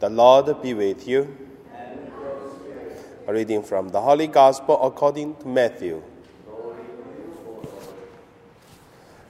The 0.00 0.08
Lord 0.08 0.62
be 0.62 0.72
with 0.72 1.06
you. 1.06 1.36
A 3.26 3.32
reading 3.34 3.62
from 3.62 3.90
the 3.90 4.00
Holy 4.00 4.28
Gospel 4.28 4.82
according 4.82 5.36
to 5.36 5.46
Matthew. 5.46 6.02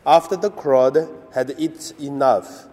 After 0.07 0.37
the 0.37 0.51
crowd 0.51 1.09
had 1.35 1.57
eaten 1.59 2.01
enough, 2.01 2.69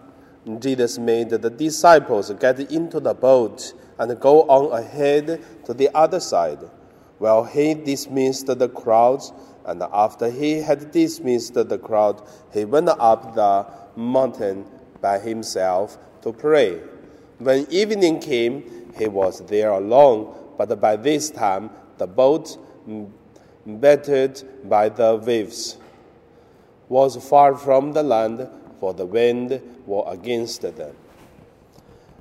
Jesus 0.60 0.96
made 0.96 1.30
the 1.30 1.50
disciples 1.50 2.30
get 2.38 2.60
into 2.70 3.00
the 3.00 3.14
boat 3.14 3.72
and 3.98 4.20
go 4.20 4.42
on 4.42 4.78
ahead 4.78 5.42
to 5.64 5.74
the 5.74 5.90
other 5.92 6.20
side, 6.20 6.60
while 7.18 7.42
he 7.42 7.74
dismissed 7.74 8.46
the 8.46 8.68
crowds. 8.68 9.32
And 9.66 9.82
after 9.82 10.30
he 10.30 10.62
had 10.62 10.92
dismissed 10.92 11.54
the 11.54 11.78
crowd, 11.78 12.22
he 12.54 12.64
went 12.64 12.90
up 12.90 13.34
the 13.34 13.66
mountain 13.96 14.66
by 15.00 15.18
himself 15.18 15.98
to 16.22 16.32
pray. 16.32 16.80
When 17.38 17.66
evening 17.70 18.18
came, 18.18 18.92
he 18.98 19.06
was 19.06 19.40
there 19.46 19.70
alone, 19.70 20.34
but 20.56 20.80
by 20.80 20.96
this 20.96 21.30
time 21.30 21.70
the 21.96 22.06
boat, 22.06 22.58
battered 23.64 24.42
by 24.68 24.88
the 24.88 25.16
waves, 25.16 25.76
was 26.88 27.16
far 27.28 27.54
from 27.56 27.92
the 27.92 28.02
land, 28.02 28.48
for 28.80 28.94
the 28.94 29.06
wind 29.06 29.60
was 29.86 30.12
against 30.12 30.62
them. 30.62 30.94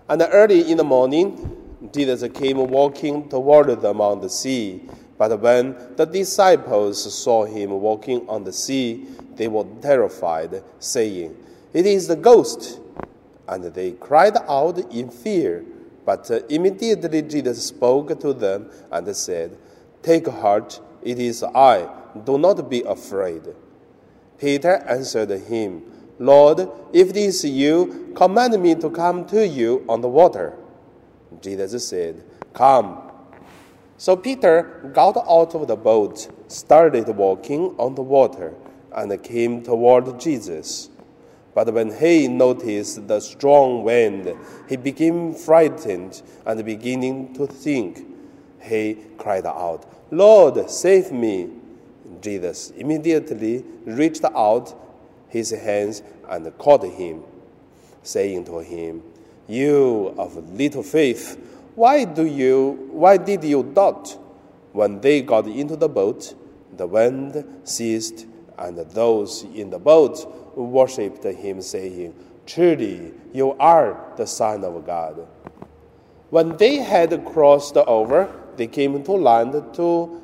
And 0.09 0.21
early 0.31 0.69
in 0.69 0.77
the 0.77 0.83
morning, 0.83 1.89
Jesus 1.93 2.23
came 2.33 2.57
walking 2.57 3.27
toward 3.29 3.81
them 3.81 4.01
on 4.01 4.21
the 4.21 4.29
sea. 4.29 4.83
But 5.17 5.39
when 5.41 5.75
the 5.95 6.05
disciples 6.05 7.13
saw 7.13 7.45
him 7.45 7.71
walking 7.71 8.27
on 8.29 8.43
the 8.43 8.53
sea, 8.53 9.05
they 9.35 9.47
were 9.47 9.65
terrified, 9.81 10.63
saying, 10.79 11.35
It 11.73 11.85
is 11.85 12.07
the 12.07 12.15
ghost. 12.15 12.79
And 13.47 13.63
they 13.63 13.91
cried 13.91 14.37
out 14.47 14.77
in 14.93 15.09
fear. 15.09 15.63
But 16.05 16.29
uh, 16.31 16.39
immediately 16.49 17.21
Jesus 17.21 17.65
spoke 17.65 18.19
to 18.19 18.33
them 18.33 18.69
and 18.91 19.15
said, 19.15 19.57
Take 20.01 20.27
heart, 20.27 20.79
it 21.01 21.19
is 21.19 21.43
I. 21.43 21.89
Do 22.25 22.37
not 22.37 22.69
be 22.69 22.81
afraid. 22.83 23.43
Peter 24.37 24.75
answered 24.87 25.29
him, 25.31 25.83
Lord, 26.19 26.69
if 26.93 27.09
it 27.09 27.17
is 27.17 27.43
you, 27.45 28.11
command 28.15 28.61
me 28.61 28.75
to 28.75 28.89
come 28.89 29.25
to 29.25 29.45
you 29.45 29.85
on 29.87 30.01
the 30.01 30.07
water. 30.07 30.53
Jesus 31.41 31.87
said, 31.87 32.23
Come. 32.53 33.01
So 33.97 34.15
Peter 34.15 34.91
got 34.93 35.17
out 35.17 35.55
of 35.55 35.67
the 35.67 35.75
boat, 35.75 36.27
started 36.47 37.07
walking 37.09 37.75
on 37.77 37.95
the 37.95 38.01
water, 38.01 38.53
and 38.95 39.21
came 39.23 39.63
toward 39.63 40.19
Jesus. 40.19 40.89
But 41.57 41.73
when 41.73 41.91
he 41.91 42.27
noticed 42.27 43.07
the 43.07 43.19
strong 43.19 43.83
wind, 43.83 44.31
he 44.69 44.77
became 44.77 45.33
frightened 45.33 46.21
and 46.45 46.63
beginning 46.63 47.33
to 47.33 47.51
sink. 47.51 48.05
He 48.61 48.99
cried 49.17 49.47
out, 49.47 49.91
Lord, 50.11 50.69
save 50.69 51.11
me. 51.11 51.49
Jesus 52.21 52.69
immediately 52.77 53.65
reached 53.85 54.23
out 54.23 54.79
his 55.29 55.49
hands 55.49 56.03
and 56.29 56.55
caught 56.59 56.83
him, 56.83 57.23
saying 58.03 58.45
to 58.45 58.59
him, 58.59 59.01
You 59.47 60.13
of 60.15 60.37
little 60.51 60.83
faith, 60.83 61.39
why 61.73 62.03
do 62.03 62.27
you 62.27 62.87
why 62.91 63.17
did 63.17 63.43
you 63.43 63.63
doubt? 63.63 64.15
When 64.73 65.01
they 65.01 65.23
got 65.23 65.47
into 65.47 65.75
the 65.75 65.89
boat, 65.89 66.35
the 66.77 66.85
wind 66.85 67.43
ceased, 67.63 68.27
and 68.59 68.77
those 68.77 69.43
in 69.55 69.71
the 69.71 69.79
boat 69.79 70.46
worshipped 70.57 71.23
him, 71.23 71.61
saying, 71.61 72.13
Truly, 72.45 73.13
you 73.33 73.53
are 73.53 74.13
the 74.17 74.25
Son 74.25 74.63
of 74.63 74.85
God. 74.85 75.27
When 76.29 76.57
they 76.57 76.77
had 76.77 77.23
crossed 77.25 77.77
over, 77.77 78.33
they 78.55 78.67
came 78.67 79.03
to 79.03 79.11
land 79.11 79.53
to 79.75 80.21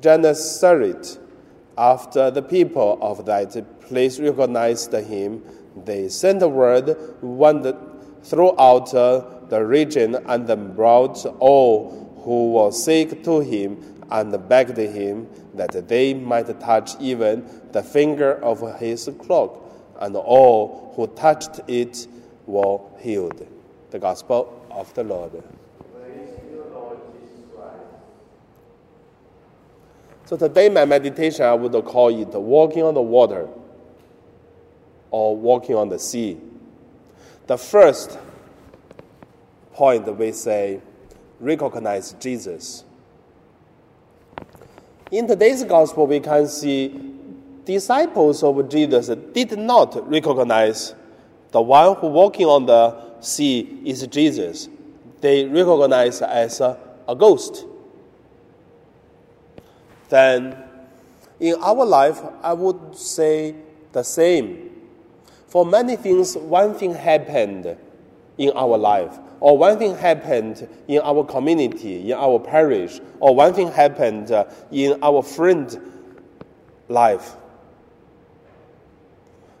Gennesaret. 0.00 1.18
After 1.76 2.30
the 2.30 2.42
people 2.42 2.98
of 3.02 3.26
that 3.26 3.80
place 3.80 4.20
recognized 4.20 4.92
him, 4.92 5.42
they 5.84 6.08
sent 6.08 6.40
word 6.48 6.96
throughout 8.22 8.92
the 9.50 9.64
region 9.64 10.14
and 10.26 10.76
brought 10.76 11.26
all 11.40 12.04
who 12.24 12.52
were 12.52 12.70
sick 12.70 13.22
to 13.24 13.40
him 13.40 13.93
and 14.10 14.48
begged 14.48 14.76
him 14.76 15.28
that 15.54 15.88
they 15.88 16.14
might 16.14 16.60
touch 16.60 16.92
even 17.00 17.48
the 17.72 17.82
finger 17.82 18.42
of 18.42 18.78
his 18.78 19.10
cloak, 19.20 19.60
and 20.00 20.14
all 20.16 20.92
who 20.96 21.06
touched 21.08 21.60
it 21.68 22.06
were 22.46 22.78
healed. 22.98 23.46
The 23.90 23.98
Gospel 23.98 24.66
of 24.70 24.92
the 24.94 25.04
Lord. 25.04 25.42
So 30.26 30.38
today, 30.38 30.70
my 30.70 30.86
meditation, 30.86 31.44
I 31.44 31.52
would 31.52 31.72
call 31.84 32.08
it 32.08 32.28
walking 32.28 32.82
on 32.82 32.94
the 32.94 33.02
water 33.02 33.46
or 35.10 35.36
walking 35.36 35.76
on 35.76 35.90
the 35.90 35.98
sea. 35.98 36.40
The 37.46 37.58
first 37.58 38.18
point 39.74 40.06
we 40.16 40.32
say, 40.32 40.80
recognize 41.40 42.14
Jesus. 42.14 42.84
In 45.14 45.28
today's 45.28 45.62
gospel, 45.62 46.08
we 46.08 46.18
can 46.18 46.48
see 46.48 46.92
disciples 47.64 48.42
of 48.42 48.68
Jesus 48.68 49.06
did 49.32 49.56
not 49.56 50.10
recognize 50.10 50.92
the 51.52 51.62
one 51.62 51.94
who 51.94 52.08
walking 52.08 52.46
on 52.46 52.66
the 52.66 53.20
sea 53.20 53.80
is 53.84 54.04
Jesus. 54.08 54.68
They 55.20 55.44
recognize 55.44 56.20
as 56.20 56.60
a, 56.60 56.76
a 57.06 57.14
ghost. 57.14 57.64
Then, 60.08 60.56
in 61.38 61.54
our 61.62 61.86
life, 61.86 62.20
I 62.42 62.52
would 62.52 62.96
say 62.96 63.54
the 63.92 64.02
same. 64.02 64.72
For 65.46 65.64
many 65.64 65.94
things, 65.94 66.36
one 66.36 66.74
thing 66.74 66.92
happened 66.92 67.76
in 68.36 68.50
our 68.56 68.76
life, 68.76 69.16
or 69.44 69.58
one 69.58 69.78
thing 69.78 69.94
happened 69.94 70.66
in 70.88 71.02
our 71.02 71.22
community, 71.22 72.10
in 72.10 72.16
our 72.16 72.38
parish, 72.38 72.98
or 73.20 73.34
one 73.34 73.52
thing 73.52 73.70
happened 73.70 74.30
uh, 74.30 74.46
in 74.72 74.98
our 75.02 75.22
friend 75.22 75.78
life. 76.88 77.36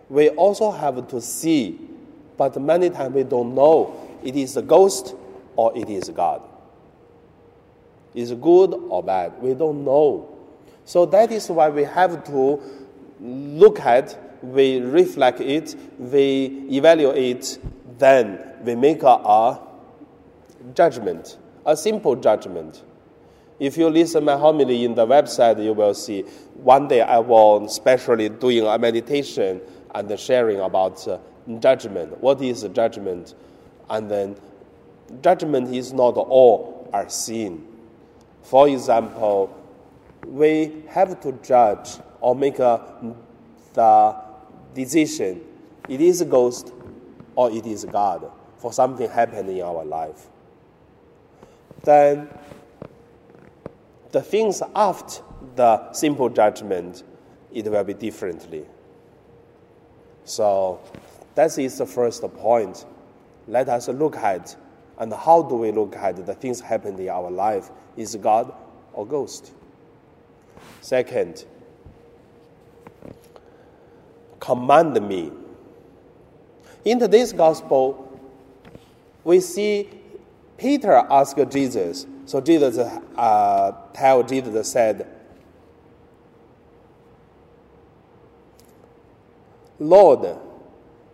We 0.08 0.30
also 0.30 0.70
have 0.70 1.06
to 1.08 1.20
see, 1.20 1.78
but 2.38 2.58
many 2.58 2.88
times 2.88 3.14
we 3.14 3.24
don't 3.24 3.54
know 3.54 4.18
it 4.24 4.36
is 4.36 4.56
a 4.56 4.62
ghost 4.62 5.14
or 5.54 5.76
it 5.76 5.90
is 5.90 6.08
God. 6.08 6.40
Is 8.14 8.32
good 8.32 8.72
or 8.88 9.02
bad? 9.02 9.34
We 9.42 9.52
don't 9.52 9.84
know. 9.84 10.34
So 10.86 11.04
that 11.04 11.30
is 11.30 11.50
why 11.50 11.68
we 11.68 11.84
have 11.84 12.24
to 12.28 12.58
look 13.20 13.80
at, 13.80 14.18
we 14.42 14.80
reflect 14.80 15.42
it, 15.42 15.76
we 15.98 16.68
evaluate, 16.70 17.58
then 17.98 18.40
we 18.64 18.74
make 18.76 19.02
a 19.02 19.18
judgment, 20.74 21.36
a 21.66 21.76
simple 21.76 22.16
judgment. 22.16 22.82
If 23.60 23.76
you 23.76 23.88
listen 23.88 24.24
my 24.24 24.36
homily 24.36 24.84
in 24.84 24.94
the 24.94 25.06
website, 25.06 25.62
you 25.62 25.72
will 25.72 25.94
see 25.94 26.22
one 26.54 26.88
day 26.88 27.02
I 27.02 27.18
will 27.18 27.68
specially 27.68 28.28
doing 28.28 28.66
a 28.66 28.78
meditation 28.78 29.60
and 29.94 30.18
sharing 30.18 30.60
about 30.60 31.06
uh, 31.06 31.18
judgment. 31.60 32.20
What 32.20 32.42
is 32.42 32.66
judgment? 32.72 33.34
And 33.88 34.10
then 34.10 34.36
judgment 35.22 35.74
is 35.74 35.92
not 35.92 36.16
all 36.16 36.88
are 36.92 37.08
seen. 37.08 37.66
For 38.42 38.68
example, 38.68 39.54
we 40.26 40.82
have 40.88 41.20
to 41.20 41.32
judge 41.42 41.98
or 42.20 42.34
make 42.34 42.58
a, 42.58 43.14
the 43.74 44.16
decision. 44.74 45.42
It 45.88 46.00
is 46.00 46.20
a 46.22 46.24
ghost 46.24 46.72
or 47.36 47.50
it 47.50 47.66
is 47.66 47.84
God 47.84 48.30
for 48.58 48.72
something 48.72 49.08
happened 49.08 49.50
in 49.50 49.62
our 49.62 49.84
life. 49.84 50.26
Then 51.84 52.28
the 54.12 54.22
things 54.22 54.62
after 54.74 55.22
the 55.56 55.92
simple 55.92 56.28
judgment, 56.28 57.02
it 57.52 57.66
will 57.66 57.84
be 57.84 57.94
differently. 57.94 58.64
So 60.24 60.80
that 61.34 61.56
is 61.58 61.78
the 61.78 61.86
first 61.86 62.22
point. 62.22 62.84
Let 63.46 63.68
us 63.68 63.88
look 63.88 64.16
at 64.16 64.56
and 64.98 65.12
how 65.12 65.42
do 65.42 65.56
we 65.56 65.72
look 65.72 65.96
at 65.96 66.24
the 66.24 66.34
things 66.34 66.60
happening 66.60 67.06
in 67.06 67.08
our 67.08 67.30
life? 67.30 67.70
Is 67.96 68.14
God 68.16 68.52
or 68.92 69.06
ghost? 69.06 69.52
Second, 70.80 71.44
command 74.38 75.06
me. 75.06 75.32
In 76.84 76.98
today's 76.98 77.32
gospel, 77.32 78.20
we 79.24 79.40
see 79.40 79.88
Peter 80.64 80.94
asked 81.10 81.38
Jesus. 81.50 82.06
So 82.24 82.40
Jesus 82.40 82.78
uh, 82.78 83.72
tell 83.92 84.22
Jesus 84.22 84.72
said, 84.72 85.06
Lord, 89.78 90.38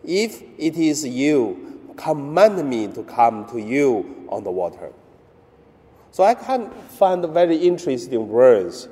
If 0.04 0.40
it 0.56 0.76
is 0.76 1.04
you, 1.04 1.80
command 1.96 2.70
me 2.70 2.86
to 2.94 3.02
come 3.02 3.44
to 3.50 3.60
you 3.60 4.24
on 4.28 4.44
the 4.44 4.52
water. 4.52 4.92
So 6.12 6.22
I 6.22 6.34
can 6.34 6.70
find 6.70 7.26
very 7.26 7.56
interesting 7.56 8.28
words. 8.28 8.88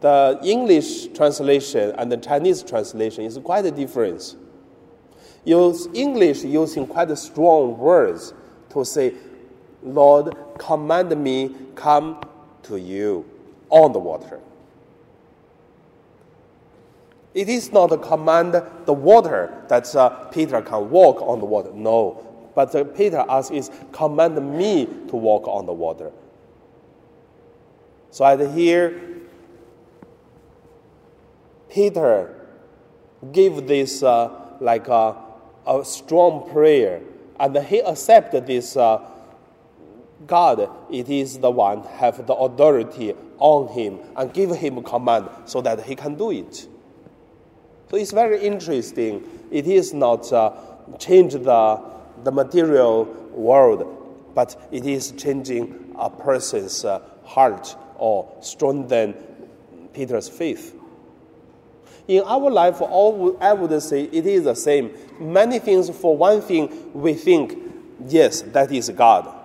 The 0.00 0.40
English 0.42 1.08
translation 1.08 1.94
and 1.98 2.10
the 2.10 2.16
Chinese 2.16 2.62
translation 2.62 3.24
is 3.24 3.36
quite 3.36 3.66
a 3.66 3.70
difference. 3.70 4.34
Use 5.44 5.88
English 5.92 6.42
using 6.42 6.86
quite 6.86 7.14
strong 7.18 7.76
words 7.76 8.32
to 8.70 8.82
say, 8.86 9.12
Lord, 9.82 10.36
command 10.58 11.16
me 11.22 11.54
come 11.74 12.20
to 12.64 12.78
you 12.78 13.28
on 13.68 13.92
the 13.92 13.98
water. 13.98 14.40
It 17.34 17.48
is 17.48 17.72
not 17.72 17.92
a 17.92 17.98
command 17.98 18.62
the 18.84 18.92
water 18.92 19.62
that 19.68 19.94
uh, 19.96 20.10
Peter 20.26 20.60
can 20.60 20.90
walk 20.90 21.22
on 21.22 21.40
the 21.40 21.46
water. 21.46 21.72
No. 21.72 22.26
But 22.54 22.74
uh, 22.74 22.84
Peter 22.84 23.24
asks 23.28 23.50
is 23.50 23.70
command 23.92 24.36
me 24.58 24.86
to 25.08 25.16
walk 25.16 25.48
on 25.48 25.64
the 25.64 25.72
water. 25.72 26.12
So 28.10 28.26
at 28.26 28.40
here, 28.52 29.00
Peter 31.70 32.34
gave 33.32 33.66
this 33.66 34.02
uh, 34.02 34.30
like 34.60 34.88
a, 34.88 35.16
a, 35.66 35.82
strong 35.82 36.50
prayer, 36.52 37.00
and 37.40 37.56
he 37.56 37.80
accepted 37.80 38.46
this. 38.46 38.76
Uh, 38.76 39.00
God, 40.26 40.70
it 40.90 41.08
is 41.08 41.38
the 41.38 41.50
one 41.50 41.82
have 41.84 42.26
the 42.26 42.34
authority 42.34 43.14
on 43.38 43.68
him 43.68 43.98
and 44.16 44.32
give 44.32 44.50
him 44.50 44.82
command 44.82 45.28
so 45.46 45.60
that 45.62 45.82
he 45.82 45.96
can 45.96 46.14
do 46.14 46.30
it. 46.30 46.68
So 47.90 47.96
it's 47.96 48.12
very 48.12 48.40
interesting. 48.40 49.28
It 49.50 49.66
is 49.66 49.92
not 49.92 50.32
uh, 50.32 50.52
change 50.98 51.34
the, 51.34 51.82
the 52.24 52.32
material 52.32 53.04
world, 53.32 54.32
but 54.34 54.56
it 54.70 54.86
is 54.86 55.12
changing 55.12 55.94
a 55.98 56.08
person's 56.08 56.84
uh, 56.84 57.02
heart 57.24 57.76
or 57.96 58.32
strengthen 58.40 59.14
Peter's 59.92 60.28
faith. 60.28 60.74
In 62.08 62.22
our 62.24 62.50
life, 62.50 62.80
all 62.80 63.36
I 63.40 63.52
would 63.52 63.82
say 63.82 64.04
it 64.04 64.26
is 64.26 64.44
the 64.44 64.54
same. 64.54 64.92
Many 65.20 65.58
things, 65.58 65.90
for 65.90 66.16
one 66.16 66.40
thing, 66.40 66.92
we 66.92 67.14
think, 67.14 67.56
yes, 68.08 68.42
that 68.42 68.72
is 68.72 68.90
God. 68.90 69.41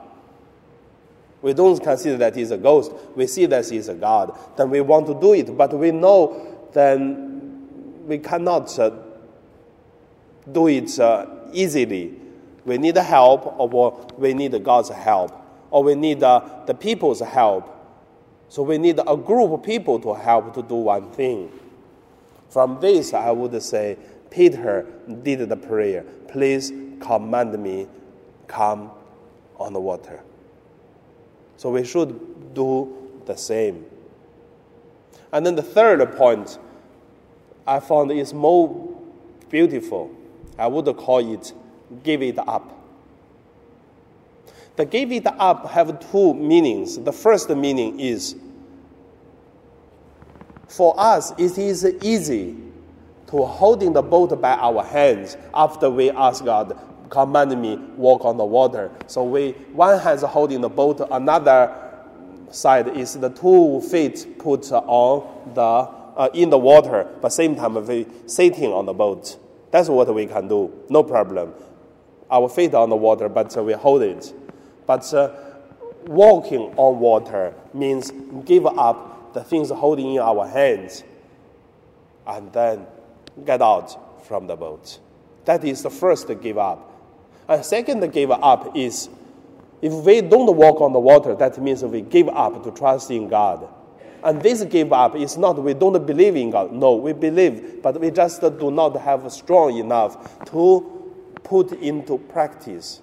We 1.42 1.54
don't 1.54 1.82
consider 1.82 2.18
that 2.18 2.36
is 2.36 2.52
a 2.52 2.58
ghost. 2.58 2.92
We 3.16 3.28
see 3.28 3.46
that 3.46 3.72
is 3.72 3.90
a 3.90 3.94
God. 3.94 4.38
Then 4.58 4.70
we 4.70 4.82
want 4.82 5.08
to 5.08 5.20
do 5.20 5.34
it, 5.34 5.56
but 5.56 5.74
we 5.74 5.92
know 5.92 6.68
then 6.74 8.06
we 8.08 8.18
cannot 8.18 8.78
uh, 8.80 8.92
do 10.52 10.68
it 10.68 11.00
uh, 11.00 11.26
easily. 11.54 12.16
We 12.66 12.78
need 12.78 12.98
help, 12.98 13.60
or 13.60 14.08
we 14.18 14.34
need 14.34 14.62
God's 14.64 14.90
help, 14.90 15.32
or 15.72 15.84
we 15.84 15.96
need 15.96 16.24
uh, 16.24 16.64
the 16.66 16.74
people's 16.74 17.22
help. 17.22 17.74
So 18.50 18.64
we 18.64 18.78
need 18.78 19.00
a 19.00 19.18
group 19.18 19.52
of 19.52 19.64
people 19.64 20.00
to 20.00 20.14
help 20.14 20.54
to 20.56 20.62
do 20.62 20.76
one 20.76 21.12
thing. 21.12 21.52
From 22.50 22.80
this, 22.80 23.14
I 23.14 23.32
would 23.32 23.62
say 23.62 23.98
Peter 24.30 24.86
did 25.24 25.48
the 25.48 25.58
prayer. 25.58 26.04
Please 26.30 26.72
command 27.00 27.62
me, 27.62 27.88
come 28.48 28.92
on 29.58 29.74
the 29.74 29.80
water. 29.80 30.22
So 31.58 31.72
we 31.72 31.84
should 31.84 32.54
do 32.54 32.94
the 33.26 33.36
same. 33.36 33.86
And 35.32 35.46
then 35.46 35.56
the 35.56 35.64
third 35.64 36.16
point 36.16 36.58
I 37.66 37.80
found 37.80 38.12
is 38.12 38.34
more 38.34 38.96
beautiful. 39.50 40.12
I 40.58 40.68
would 40.68 40.86
call 40.98 41.34
it 41.34 41.54
give 42.04 42.22
it 42.22 42.38
up. 42.40 42.74
The 44.76 44.86
give 44.86 45.12
it 45.12 45.26
up 45.26 45.70
have 45.72 46.12
two 46.12 46.34
meanings. 46.34 46.98
The 47.00 47.12
first 47.12 47.50
meaning 47.50 48.00
is 48.00 48.36
for 50.68 50.94
us 50.98 51.32
it 51.38 51.58
is 51.58 51.86
easy 52.04 52.56
to 53.28 53.46
holding 53.46 53.94
the 53.94 54.02
boat 54.02 54.40
by 54.42 54.54
our 54.54 54.84
hands 54.84 55.36
after 55.54 55.90
we 55.90 56.12
ask 56.12 56.46
God, 56.46 56.78
command 57.10 57.60
me 57.62 57.78
walk 57.96 58.26
on 58.26 58.38
the 58.38 58.46
water. 58.46 58.92
So 59.08 59.24
we 59.24 59.52
one 59.74 60.00
hand 60.00 60.20
holding 60.22 60.62
the 60.62 60.70
boat, 60.70 61.02
another 61.12 61.74
side 62.52 62.88
is 62.96 63.14
the 63.14 63.30
two 63.30 63.82
feet 63.82 64.38
put 64.40 64.72
on 64.72 65.54
the 65.54 65.62
uh, 66.18 66.30
in 66.34 66.50
the 66.50 66.58
water, 66.58 67.08
but 67.22 67.30
same 67.30 67.56
time 67.56 67.76
we 67.86 68.08
sitting 68.26 68.72
on 68.74 68.86
the 68.86 68.94
boat. 68.94 69.38
That's 69.72 69.88
what 69.90 70.14
we 70.14 70.26
can 70.26 70.48
do, 70.48 70.74
no 70.90 71.04
problem. 71.04 71.54
Our 72.32 72.50
feet 72.50 72.74
on 72.74 72.90
the 72.90 72.96
water, 72.96 73.30
but 73.30 73.56
we 73.64 73.74
hold 73.74 74.02
it. 74.02 74.34
But 74.88 75.14
uh, 75.14 75.34
walking 76.08 76.74
on 76.76 77.00
water 77.00 77.54
means 77.74 78.12
give 78.46 78.66
up 78.66 79.34
the 79.34 79.44
things 79.44 79.70
holding 79.70 80.16
in 80.16 80.20
our 80.20 80.48
hands 80.48 81.04
and 82.26 82.52
then 82.52 82.88
get 83.46 83.62
out 83.62 84.26
from 84.26 84.48
the 84.48 84.56
boat. 84.56 85.00
That 85.46 85.64
is 85.64 85.84
the 85.84 85.90
first 85.90 86.28
give 86.42 86.58
up. 86.58 86.87
And 87.48 87.64
second 87.64 88.12
give 88.12 88.32
up 88.32 88.76
is 88.76 89.10
if 89.82 89.94
we 89.94 90.22
don't 90.22 90.54
walk 90.56 90.82
on 90.82 90.92
the 90.92 91.00
water, 91.00 91.36
that 91.36 91.58
means 91.62 91.84
we 91.84 92.02
give 92.02 92.30
up 92.30 92.64
to 92.64 92.72
trust 92.72 93.12
in 93.12 93.30
God. 93.30 93.68
And 94.24 94.42
this 94.42 94.64
give 94.64 94.92
up 94.92 95.16
is 95.16 95.38
not 95.38 95.62
we 95.62 95.74
don't 95.74 96.06
believe 96.06 96.36
in 96.36 96.52
God. 96.52 96.72
No, 96.74 96.96
we 96.96 97.14
believe, 97.14 97.82
but 97.82 98.00
we 98.00 98.12
just 98.12 98.42
do 98.42 98.72
not 98.72 99.00
have 99.00 99.32
strong 99.32 99.78
enough 99.78 100.44
to 100.46 100.98
put 101.44 101.72
into 101.74 102.18
practice. 102.18 103.02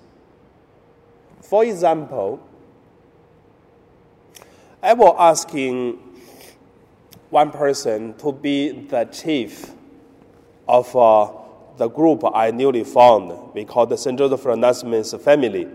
For 1.41 1.65
example, 1.65 2.41
I 4.83 4.93
was 4.93 5.17
asking 5.19 5.99
one 7.31 7.51
person 7.51 8.15
to 8.15 8.33
be 8.33 8.71
the 8.71 9.05
chief 9.07 9.73
of 10.69 10.95
uh, 10.97 11.31
the 11.77 11.89
group 11.89 12.23
I 12.35 12.51
newly 12.51 12.85
found. 12.85 13.53
We 13.55 13.65
call 13.65 13.87
the 13.87 13.97
St. 13.97 14.19
Joseph 14.19 14.45
Announcements 14.47 15.13
family. 15.15 15.69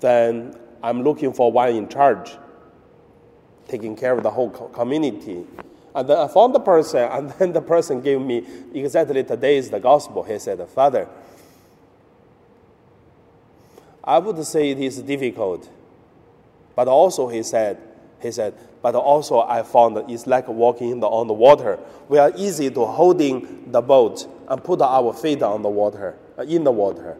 Then 0.00 0.56
I'm 0.82 1.02
looking 1.02 1.32
for 1.32 1.50
one 1.52 1.70
in 1.70 1.88
charge 1.88 2.36
taking 3.68 3.94
care 3.94 4.16
of 4.16 4.22
the 4.22 4.30
whole 4.30 4.50
community. 4.50 5.44
And 5.94 6.08
then 6.08 6.18
I 6.18 6.26
found 6.28 6.54
the 6.54 6.60
person, 6.60 7.00
and 7.12 7.30
then 7.30 7.52
the 7.52 7.60
person 7.60 8.00
gave 8.00 8.20
me 8.20 8.44
exactly 8.74 9.22
today's 9.22 9.70
the 9.70 9.78
gospel. 9.78 10.22
He 10.22 10.38
said, 10.38 10.66
Father, 10.70 11.08
I 14.02 14.18
would 14.18 14.42
say 14.44 14.70
it 14.70 14.78
is 14.78 15.00
difficult, 15.02 15.68
but 16.74 16.88
also 16.88 17.28
he 17.28 17.42
said, 17.42 17.78
he 18.20 18.30
said, 18.30 18.54
but 18.82 18.94
also 18.94 19.40
I 19.40 19.62
found 19.62 19.96
it's 20.10 20.26
like 20.26 20.48
walking 20.48 21.02
on 21.02 21.26
the 21.26 21.34
water. 21.34 21.78
We 22.08 22.18
are 22.18 22.32
easy 22.36 22.70
to 22.70 22.84
holding 22.84 23.70
the 23.70 23.80
boat 23.80 24.26
and 24.48 24.62
put 24.62 24.80
our 24.80 25.12
feet 25.12 25.42
on 25.42 25.62
the 25.62 25.68
water, 25.68 26.16
uh, 26.38 26.42
in 26.42 26.64
the 26.64 26.72
water. 26.72 27.16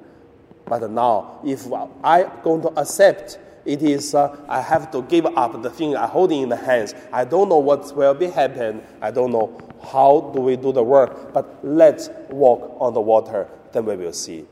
But 0.66 0.90
now, 0.90 1.40
if 1.44 1.66
I 2.04 2.30
going 2.42 2.62
to 2.62 2.68
accept 2.78 3.38
it 3.68 3.82
is 3.82 4.14
uh, 4.14 4.34
I 4.48 4.62
have 4.62 4.90
to 4.92 5.02
give 5.02 5.26
up 5.26 5.62
the 5.62 5.68
thing 5.68 5.94
I'm 5.94 6.08
holding 6.08 6.40
in 6.42 6.48
the 6.48 6.56
hands. 6.56 6.94
I 7.12 7.24
don't 7.26 7.50
know 7.50 7.58
what 7.58 7.94
will 7.94 8.14
be 8.14 8.28
happen. 8.28 8.82
I 9.02 9.10
don't 9.10 9.30
know 9.30 9.60
how 9.92 10.32
do 10.34 10.40
we 10.40 10.56
do 10.56 10.72
the 10.72 10.82
work. 10.82 11.34
But 11.34 11.58
let's 11.62 12.08
walk 12.30 12.76
on 12.80 12.94
the 12.94 13.00
water. 13.02 13.46
Then 13.72 13.84
we 13.84 13.96
will 13.96 14.14
see. 14.14 14.46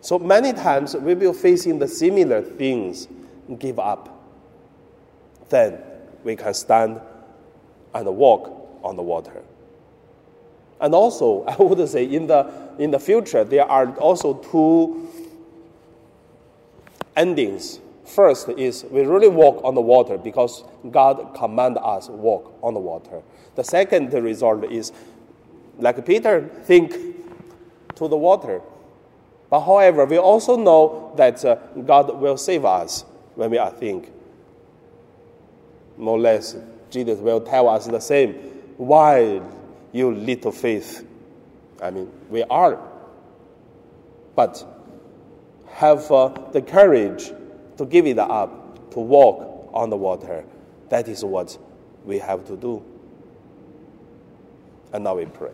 So 0.00 0.18
many 0.18 0.52
times 0.52 0.96
we 0.96 1.14
will 1.14 1.32
facing 1.32 1.78
the 1.78 1.86
similar 1.86 2.42
things. 2.42 3.06
Give 3.60 3.78
up. 3.78 4.13
Then 5.54 5.78
we 6.24 6.34
can 6.36 6.52
stand 6.54 7.00
and 7.94 8.16
walk 8.16 8.42
on 8.82 8.96
the 8.96 9.02
water. 9.02 9.42
And 10.80 10.94
also, 10.94 11.44
I 11.48 11.56
would 11.62 11.88
say 11.88 12.04
in 12.04 12.26
the 12.26 12.52
in 12.78 12.90
the 12.90 12.98
future 12.98 13.44
there 13.44 13.64
are 13.64 13.94
also 13.98 14.34
two 14.34 15.08
endings 17.16 17.80
First 18.04 18.50
is 18.50 18.84
we 18.90 19.02
really 19.02 19.28
walk 19.28 19.64
on 19.64 19.74
the 19.74 19.80
water 19.80 20.18
because 20.18 20.62
God 20.90 21.34
command 21.34 21.78
us 21.78 22.08
walk 22.08 22.52
on 22.62 22.74
the 22.74 22.80
water. 22.80 23.22
The 23.54 23.64
second 23.64 24.12
result 24.12 24.64
is 24.64 24.92
like 25.78 26.04
Peter 26.04 26.48
think 26.64 26.92
to 27.96 28.08
the 28.08 28.16
water. 28.16 28.60
But 29.48 29.60
however, 29.60 30.04
we 30.04 30.18
also 30.18 30.56
know 30.56 31.12
that 31.16 31.44
uh, 31.44 31.56
God 31.86 32.20
will 32.20 32.36
save 32.36 32.64
us 32.64 33.04
when 33.36 33.50
we 33.50 33.58
are 33.58 33.70
think. 33.70 34.10
More 35.96 36.16
or 36.16 36.20
less, 36.20 36.56
Jesus 36.90 37.18
will 37.18 37.40
tell 37.40 37.68
us 37.68 37.86
the 37.86 38.00
same. 38.00 38.34
Why 38.76 39.40
you 39.92 40.12
little 40.12 40.52
faith? 40.52 41.06
I 41.82 41.90
mean, 41.90 42.10
we 42.28 42.42
are. 42.44 42.80
But 44.34 44.64
have 45.68 46.10
uh, 46.10 46.28
the 46.52 46.62
courage 46.62 47.32
to 47.76 47.84
give 47.84 48.06
it 48.06 48.18
up, 48.18 48.90
to 48.92 49.00
walk 49.00 49.70
on 49.72 49.90
the 49.90 49.96
water. 49.96 50.44
That 50.88 51.08
is 51.08 51.24
what 51.24 51.56
we 52.04 52.18
have 52.18 52.46
to 52.46 52.56
do. 52.56 52.84
And 54.92 55.04
now 55.04 55.16
we 55.16 55.26
pray. 55.26 55.50